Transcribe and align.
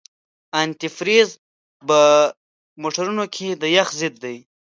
انتي 0.61 0.87
فریز 0.97 1.29
په 1.87 1.99
موټرونو 2.81 3.25
کې 3.35 3.47
د 3.61 3.63
یخ 3.75 3.87
ضد 3.99 4.13
دی. 4.23 4.37